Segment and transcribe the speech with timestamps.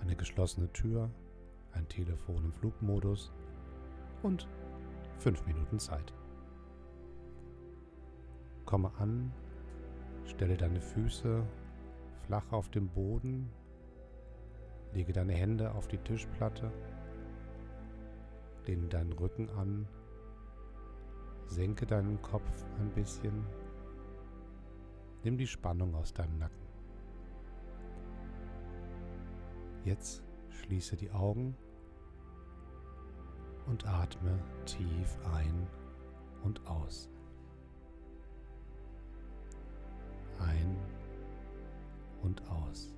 [0.02, 1.10] eine geschlossene Tür,
[1.72, 3.32] ein Telefon im Flugmodus
[4.22, 4.46] und
[5.18, 6.12] fünf Minuten Zeit.
[8.64, 9.32] Komme an,
[10.26, 11.42] stelle deine Füße
[12.26, 13.50] flach auf den Boden,
[14.94, 16.70] lege deine Hände auf die Tischplatte,
[18.66, 19.86] lehne deinen Rücken an
[21.54, 23.46] Senke deinen Kopf ein bisschen.
[25.22, 26.66] Nimm die Spannung aus deinem Nacken.
[29.84, 31.56] Jetzt schließe die Augen
[33.66, 35.68] und atme tief ein
[36.42, 37.08] und aus.
[40.40, 40.76] Ein
[42.22, 42.96] und aus.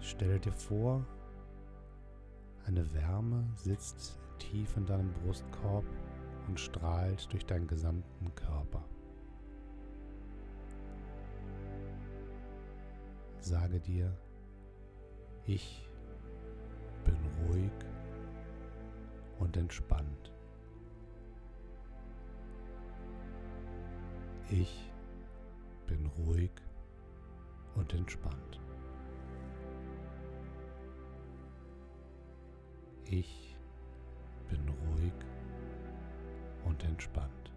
[0.00, 1.04] Stelle dir vor,
[2.64, 5.84] eine Wärme sitzt tief in deinem Brustkorb
[6.48, 8.84] und strahlt durch deinen gesamten Körper.
[13.40, 14.12] Sage dir,
[15.44, 15.88] ich
[17.04, 17.70] bin ruhig
[19.38, 20.32] und entspannt.
[24.48, 24.90] Ich
[25.86, 26.50] bin ruhig
[27.74, 28.60] und entspannt.
[33.04, 33.55] Ich
[34.48, 35.12] bin ruhig
[36.64, 37.52] und entspannt.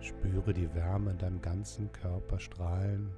[0.00, 3.10] Spüre die Wärme in deinem ganzen Körper strahlen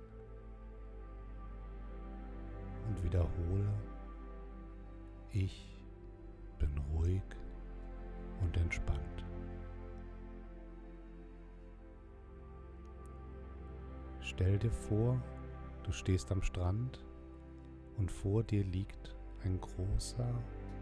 [2.88, 3.72] und wiederhole,
[5.30, 5.76] ich
[6.58, 7.22] bin ruhig
[8.40, 9.24] und entspannt.
[14.20, 15.20] Stell dir vor,
[15.82, 17.04] du stehst am Strand
[17.96, 19.15] und vor dir liegt
[19.46, 20.28] ein großer,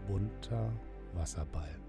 [0.07, 0.71] bunter
[1.13, 1.79] Wasserball.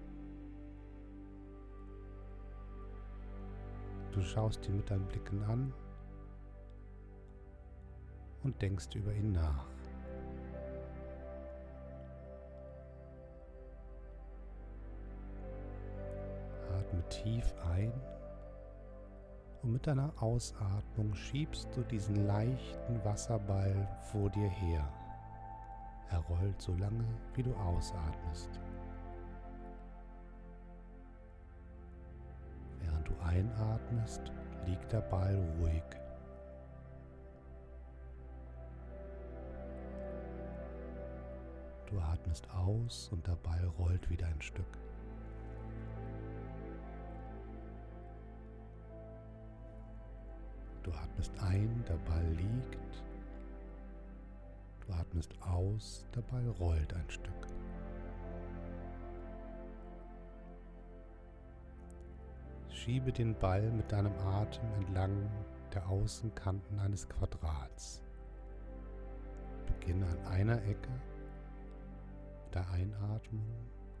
[4.11, 5.73] Du schaust ihn mit deinen Blicken an
[8.43, 9.65] und denkst über ihn nach.
[16.79, 17.91] Atme tief ein
[19.63, 24.87] und mit deiner Ausatmung schiebst du diesen leichten Wasserball vor dir her.
[26.09, 27.03] Er rollt so lange,
[27.33, 28.49] wie du ausatmest.
[32.81, 34.21] Während du einatmest,
[34.65, 35.83] liegt der Ball ruhig.
[41.89, 44.77] Du atmest aus und der Ball rollt wieder ein Stück.
[50.83, 53.03] Du atmest ein, der Ball liegt
[54.87, 57.47] Du atmest aus, der Ball rollt ein Stück.
[62.69, 65.29] Schiebe den Ball mit deinem Atem entlang
[65.73, 68.01] der Außenkanten eines Quadrats.
[69.65, 70.89] Beginne an einer Ecke
[72.53, 73.45] der Einatmung,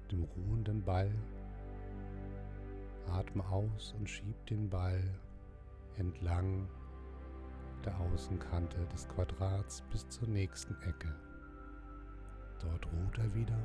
[0.09, 1.11] dem ruhenden Ball.
[3.11, 5.03] Atme aus und schieb den Ball
[5.97, 6.69] entlang
[7.85, 11.13] der Außenkante des Quadrats bis zur nächsten Ecke.
[12.59, 13.59] Dort ruht er wieder,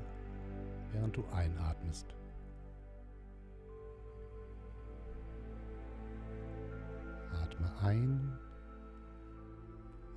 [0.92, 2.06] während du einatmest.
[7.42, 8.38] Atme ein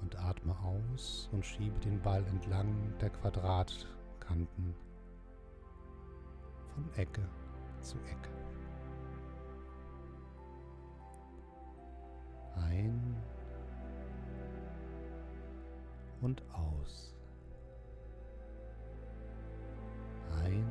[0.01, 3.95] und atme aus und schiebe den Ball entlang der Quadratkante
[4.27, 4.75] Kanten,
[6.73, 7.21] von Ecke
[7.81, 8.29] zu Ecke.
[16.25, 17.13] Und aus.
[20.43, 20.65] Ein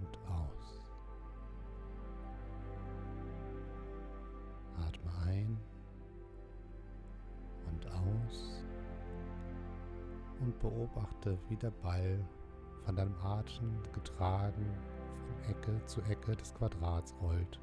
[0.00, 0.82] und aus.
[4.76, 5.56] Atme ein
[7.70, 8.64] und aus
[10.40, 12.18] und beobachte, wie der Ball
[12.84, 14.66] von deinem Atem getragen
[15.26, 17.60] von Ecke zu Ecke des Quadrats rollt.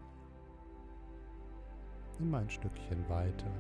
[2.18, 3.52] Immer ein Stückchen weiter.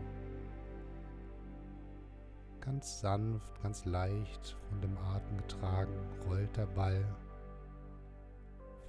[2.67, 5.95] Ganz sanft, ganz leicht von dem Atem getragen
[6.27, 7.01] rollt der Ball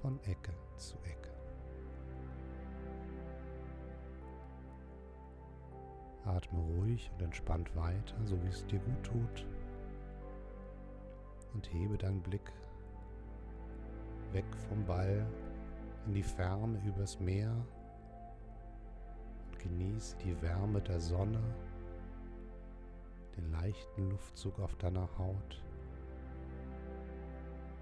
[0.01, 1.29] von Ecke zu Ecke.
[6.25, 9.45] Atme ruhig und entspannt weiter, so wie es dir gut tut.
[11.53, 12.51] Und hebe deinen Blick
[14.33, 15.25] weg vom Ball
[16.05, 17.55] in die Ferne übers Meer
[19.47, 21.39] und genieße die Wärme der Sonne,
[23.39, 25.63] den leichten Luftzug auf deiner Haut,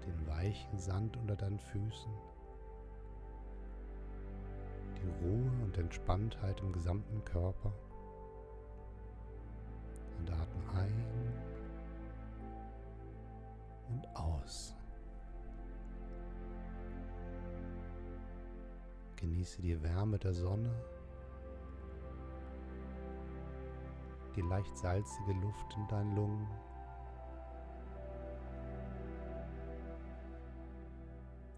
[0.06, 2.12] den weichen Sand unter deinen Füßen,
[4.96, 7.72] die Ruhe und Entspanntheit im gesamten Körper
[10.18, 11.04] und atme ein
[13.88, 14.74] und aus.
[19.16, 20.70] Genieße die Wärme der Sonne,
[24.38, 26.48] die leicht salzige Luft in deinen Lungen.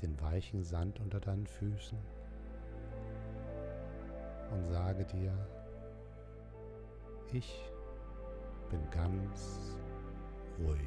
[0.00, 1.98] den weichen Sand unter deinen Füßen
[4.50, 5.30] und sage dir,
[7.34, 7.70] ich
[8.70, 9.76] bin ganz
[10.58, 10.80] ruhig.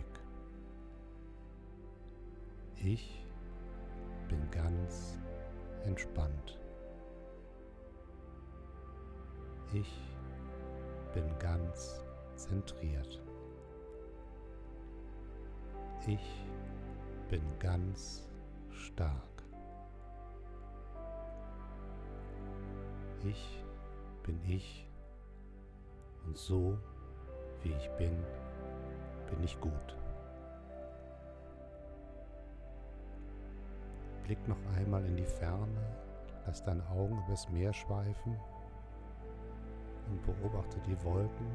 [2.77, 3.23] Ich
[4.29, 5.19] bin ganz
[5.85, 6.59] entspannt.
[9.73, 10.12] Ich
[11.13, 12.03] bin ganz
[12.35, 13.21] zentriert.
[16.07, 16.45] Ich
[17.29, 18.27] bin ganz
[18.71, 19.13] stark.
[23.23, 23.63] Ich
[24.23, 24.87] bin ich
[26.25, 26.77] und so
[27.61, 28.17] wie ich bin,
[29.29, 29.71] bin ich gut.
[34.23, 35.95] Blick noch einmal in die Ferne,
[36.45, 38.37] lass deine Augen übers Meer schweifen
[40.25, 41.47] beobachte die Wolken.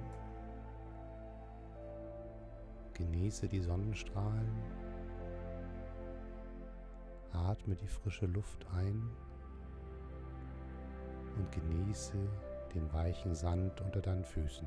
[2.95, 4.51] Genieße die Sonnenstrahlen.
[7.33, 9.11] Atme die frische Luft ein
[11.37, 12.19] und genieße
[12.75, 14.67] den weichen Sand unter deinen Füßen.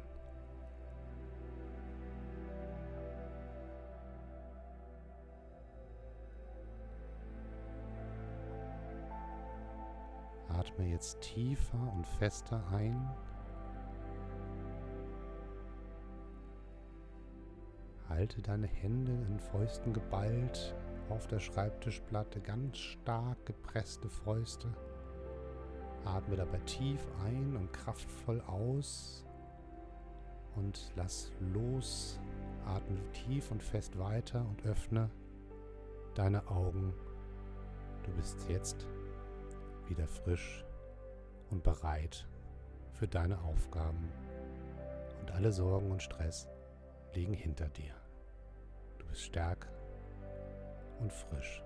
[10.49, 13.09] Atme jetzt tiefer und fester ein
[18.21, 20.75] Halte deine Hände in Fäusten geballt
[21.09, 24.67] auf der Schreibtischplatte, ganz stark gepresste Fäuste.
[26.05, 29.25] Atme dabei tief ein und kraftvoll aus
[30.55, 32.19] und lass los.
[32.67, 35.09] Atme tief und fest weiter und öffne
[36.13, 36.93] deine Augen.
[38.03, 38.85] Du bist jetzt
[39.87, 40.63] wieder frisch
[41.49, 42.27] und bereit
[42.93, 44.11] für deine Aufgaben.
[45.21, 46.47] Und alle Sorgen und Stress
[47.15, 48.00] liegen hinter dir
[49.11, 49.67] bist stark
[50.99, 51.63] und frisch.